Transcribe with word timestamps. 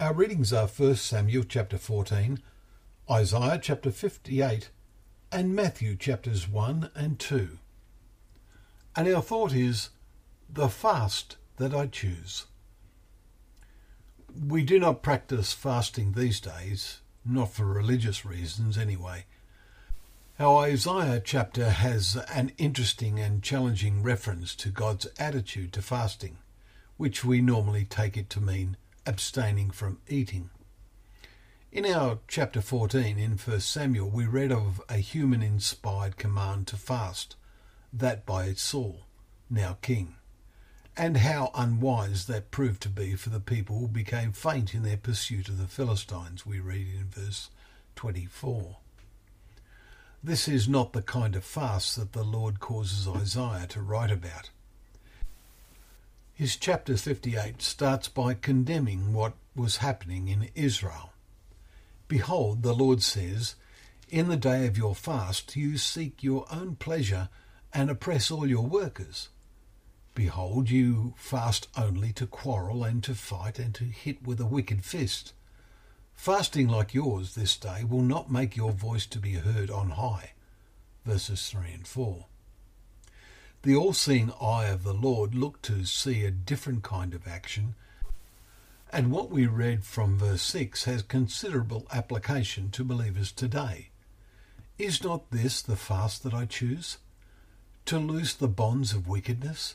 Our 0.00 0.14
readings 0.14 0.50
are 0.50 0.66
1 0.66 0.94
Samuel 0.94 1.44
chapter 1.46 1.76
14, 1.76 2.40
Isaiah 3.10 3.60
chapter 3.62 3.90
58, 3.90 4.70
and 5.30 5.54
Matthew 5.54 5.94
chapters 5.94 6.48
1 6.48 6.90
and 6.94 7.18
2. 7.18 7.58
And 8.96 9.14
our 9.14 9.20
thought 9.20 9.52
is 9.52 9.90
the 10.48 10.70
fast 10.70 11.36
that 11.58 11.74
I 11.74 11.86
choose. 11.86 12.46
We 14.34 14.62
do 14.62 14.80
not 14.80 15.02
practice 15.02 15.52
fasting 15.52 16.12
these 16.12 16.40
days, 16.40 17.00
not 17.22 17.52
for 17.52 17.66
religious 17.66 18.24
reasons 18.24 18.78
anyway. 18.78 19.26
Our 20.38 20.64
Isaiah 20.64 21.20
chapter 21.22 21.68
has 21.68 22.16
an 22.34 22.52
interesting 22.56 23.20
and 23.20 23.42
challenging 23.42 24.02
reference 24.02 24.54
to 24.56 24.70
God's 24.70 25.08
attitude 25.18 25.74
to 25.74 25.82
fasting, 25.82 26.38
which 26.96 27.22
we 27.22 27.42
normally 27.42 27.84
take 27.84 28.16
it 28.16 28.30
to 28.30 28.40
mean 28.40 28.78
abstaining 29.06 29.70
from 29.70 29.98
eating. 30.08 30.50
In 31.72 31.86
our 31.86 32.18
chapter 32.26 32.60
14 32.60 33.18
in 33.18 33.38
1 33.38 33.60
Samuel, 33.60 34.10
we 34.10 34.26
read 34.26 34.50
of 34.50 34.82
a 34.88 34.96
human 34.96 35.42
inspired 35.42 36.16
command 36.16 36.66
to 36.68 36.76
fast, 36.76 37.36
that 37.92 38.26
by 38.26 38.52
Saul, 38.54 39.02
now 39.48 39.78
king, 39.80 40.16
and 40.96 41.18
how 41.18 41.50
unwise 41.54 42.26
that 42.26 42.50
proved 42.50 42.82
to 42.82 42.88
be 42.88 43.14
for 43.14 43.30
the 43.30 43.40
people 43.40 43.78
who 43.78 43.88
became 43.88 44.32
faint 44.32 44.74
in 44.74 44.82
their 44.82 44.96
pursuit 44.96 45.48
of 45.48 45.58
the 45.58 45.68
Philistines, 45.68 46.44
we 46.44 46.58
read 46.60 46.88
in 46.88 47.08
verse 47.08 47.50
24. 47.94 48.78
This 50.22 50.48
is 50.48 50.68
not 50.68 50.92
the 50.92 51.02
kind 51.02 51.34
of 51.36 51.44
fast 51.44 51.96
that 51.96 52.12
the 52.12 52.24
Lord 52.24 52.60
causes 52.60 53.08
Isaiah 53.08 53.66
to 53.68 53.80
write 53.80 54.10
about. 54.10 54.50
His 56.40 56.56
chapter 56.56 56.96
58 56.96 57.60
starts 57.60 58.08
by 58.08 58.32
condemning 58.32 59.12
what 59.12 59.34
was 59.54 59.84
happening 59.84 60.28
in 60.28 60.48
Israel. 60.54 61.12
Behold, 62.08 62.62
the 62.62 62.72
Lord 62.72 63.02
says, 63.02 63.56
In 64.08 64.28
the 64.28 64.38
day 64.38 64.66
of 64.66 64.78
your 64.78 64.94
fast 64.94 65.54
you 65.54 65.76
seek 65.76 66.22
your 66.22 66.46
own 66.50 66.76
pleasure 66.76 67.28
and 67.74 67.90
oppress 67.90 68.30
all 68.30 68.46
your 68.46 68.64
workers. 68.64 69.28
Behold, 70.14 70.70
you 70.70 71.12
fast 71.18 71.68
only 71.76 72.10
to 72.14 72.26
quarrel 72.26 72.84
and 72.84 73.04
to 73.04 73.14
fight 73.14 73.58
and 73.58 73.74
to 73.74 73.84
hit 73.84 74.26
with 74.26 74.40
a 74.40 74.46
wicked 74.46 74.82
fist. 74.82 75.34
Fasting 76.14 76.68
like 76.68 76.94
yours 76.94 77.34
this 77.34 77.54
day 77.54 77.84
will 77.84 78.00
not 78.00 78.32
make 78.32 78.56
your 78.56 78.72
voice 78.72 79.04
to 79.08 79.18
be 79.18 79.34
heard 79.34 79.70
on 79.70 79.90
high. 79.90 80.30
Verses 81.04 81.50
3 81.50 81.70
and 81.70 81.86
4. 81.86 82.24
The 83.62 83.76
all 83.76 83.92
seeing 83.92 84.32
eye 84.40 84.68
of 84.68 84.84
the 84.84 84.94
Lord 84.94 85.34
looked 85.34 85.64
to 85.64 85.84
see 85.84 86.24
a 86.24 86.30
different 86.30 86.82
kind 86.82 87.12
of 87.12 87.28
action, 87.28 87.74
and 88.90 89.12
what 89.12 89.30
we 89.30 89.46
read 89.46 89.84
from 89.84 90.16
verse 90.16 90.40
6 90.40 90.84
has 90.84 91.02
considerable 91.02 91.86
application 91.92 92.70
to 92.70 92.84
believers 92.84 93.30
today. 93.30 93.90
Is 94.78 95.04
not 95.04 95.30
this 95.30 95.60
the 95.60 95.76
fast 95.76 96.22
that 96.22 96.32
I 96.32 96.46
choose? 96.46 96.96
To 97.84 97.98
loose 97.98 98.32
the 98.32 98.48
bonds 98.48 98.94
of 98.94 99.06
wickedness? 99.06 99.74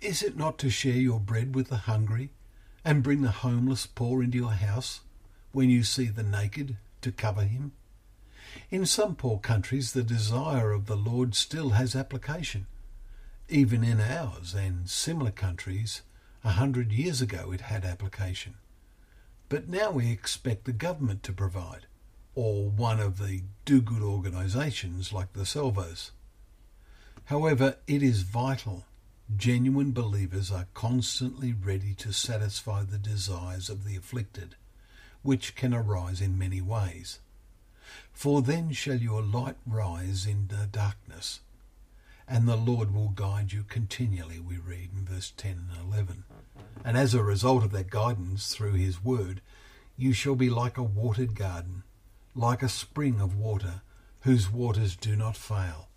Is 0.00 0.22
it 0.22 0.34
not 0.34 0.56
to 0.60 0.70
share 0.70 0.96
your 0.96 1.20
bread 1.20 1.54
with 1.54 1.68
the 1.68 1.84
hungry, 1.84 2.30
and 2.86 3.02
bring 3.02 3.20
the 3.20 3.30
homeless 3.30 3.84
poor 3.84 4.22
into 4.22 4.38
your 4.38 4.52
house, 4.52 5.00
when 5.52 5.68
you 5.68 5.82
see 5.82 6.06
the 6.06 6.22
naked, 6.22 6.78
to 7.02 7.12
cover 7.12 7.42
him? 7.42 7.72
In 8.70 8.86
some 8.86 9.14
poor 9.14 9.38
countries, 9.38 9.92
the 9.92 10.02
desire 10.02 10.72
of 10.72 10.86
the 10.86 10.96
Lord 10.96 11.34
still 11.34 11.70
has 11.70 11.94
application 11.94 12.66
even 13.48 13.84
in 13.84 14.00
ours 14.00 14.54
and 14.54 14.88
similar 14.88 15.30
countries, 15.30 16.02
a 16.42 16.52
hundred 16.52 16.92
years 16.92 17.20
ago 17.20 17.52
it 17.52 17.62
had 17.62 17.84
application. 17.84 18.54
But 19.48 19.68
now 19.68 19.90
we 19.90 20.10
expect 20.10 20.64
the 20.64 20.72
government 20.72 21.22
to 21.24 21.32
provide, 21.32 21.86
or 22.34 22.68
one 22.68 23.00
of 23.00 23.18
the 23.18 23.42
do-good 23.64 24.02
organisations 24.02 25.12
like 25.12 25.32
the 25.32 25.46
Salvos. 25.46 26.12
However, 27.26 27.76
it 27.86 28.02
is 28.02 28.22
vital 28.22 28.84
genuine 29.36 29.92
believers 29.92 30.50
are 30.50 30.66
constantly 30.74 31.52
ready 31.52 31.94
to 31.94 32.12
satisfy 32.12 32.82
the 32.82 32.98
desires 32.98 33.68
of 33.68 33.84
the 33.84 33.96
afflicted, 33.96 34.54
which 35.22 35.54
can 35.54 35.72
arise 35.72 36.20
in 36.20 36.38
many 36.38 36.60
ways. 36.60 37.20
For 38.12 38.42
then 38.42 38.72
shall 38.72 38.96
your 38.96 39.22
light 39.22 39.56
rise 39.66 40.26
in 40.26 40.48
the 40.48 40.66
darkness, 40.70 41.40
and 42.26 42.48
the 42.48 42.56
Lord 42.56 42.94
will 42.94 43.10
guide 43.10 43.52
you 43.52 43.64
continually, 43.64 44.38
we 44.38 44.56
read 44.56 44.90
in 44.96 45.04
verse 45.04 45.32
10 45.36 45.68
and 45.70 45.92
11. 45.92 46.24
And 46.84 46.96
as 46.96 47.14
a 47.14 47.22
result 47.22 47.64
of 47.64 47.72
that 47.72 47.90
guidance 47.90 48.54
through 48.54 48.72
his 48.72 49.04
word, 49.04 49.40
you 49.96 50.12
shall 50.12 50.34
be 50.34 50.50
like 50.50 50.78
a 50.78 50.82
watered 50.82 51.34
garden, 51.34 51.82
like 52.34 52.62
a 52.62 52.68
spring 52.68 53.20
of 53.20 53.36
water, 53.36 53.82
whose 54.22 54.50
waters 54.50 54.96
do 54.96 55.14
not 55.14 55.36
fail. 55.36 55.88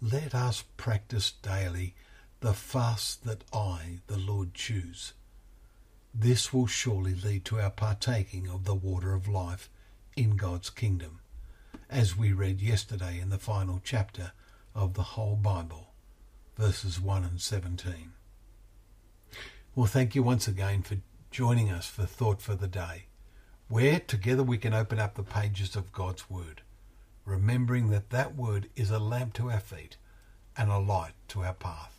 Let 0.00 0.34
us 0.34 0.64
practice 0.76 1.30
daily 1.30 1.94
the 2.40 2.52
fast 2.52 3.24
that 3.24 3.44
I, 3.52 4.00
the 4.08 4.18
Lord, 4.18 4.54
choose. 4.54 5.12
This 6.12 6.52
will 6.52 6.66
surely 6.66 7.14
lead 7.14 7.44
to 7.46 7.60
our 7.60 7.70
partaking 7.70 8.48
of 8.48 8.64
the 8.64 8.74
water 8.74 9.14
of 9.14 9.28
life 9.28 9.70
in 10.16 10.36
God's 10.36 10.68
kingdom, 10.68 11.20
as 11.88 12.16
we 12.16 12.32
read 12.32 12.60
yesterday 12.60 13.20
in 13.20 13.30
the 13.30 13.38
final 13.38 13.80
chapter 13.82 14.32
of 14.74 14.94
the 14.94 15.02
whole 15.02 15.36
Bible, 15.36 15.92
verses 16.56 17.00
1 17.00 17.24
and 17.24 17.40
17. 17.40 18.12
Well, 19.74 19.86
thank 19.86 20.14
you 20.14 20.22
once 20.22 20.46
again 20.46 20.82
for 20.82 20.98
joining 21.30 21.70
us 21.70 21.86
for 21.86 22.04
Thought 22.04 22.42
for 22.42 22.54
the 22.54 22.68
Day, 22.68 23.06
where 23.68 24.00
together 24.00 24.42
we 24.42 24.58
can 24.58 24.74
open 24.74 24.98
up 24.98 25.14
the 25.14 25.22
pages 25.22 25.76
of 25.76 25.92
God's 25.92 26.28
Word, 26.28 26.62
remembering 27.24 27.88
that 27.90 28.10
that 28.10 28.36
Word 28.36 28.68
is 28.76 28.90
a 28.90 28.98
lamp 28.98 29.32
to 29.34 29.50
our 29.50 29.60
feet 29.60 29.96
and 30.56 30.70
a 30.70 30.78
light 30.78 31.14
to 31.28 31.42
our 31.42 31.54
path. 31.54 31.98